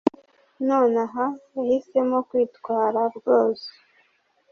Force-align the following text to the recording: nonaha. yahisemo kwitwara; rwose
nonaha. 0.67 1.25
yahisemo 1.57 2.17
kwitwara; 2.29 3.01
rwose 3.17 3.67